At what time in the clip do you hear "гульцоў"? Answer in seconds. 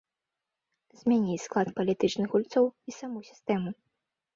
2.35-2.65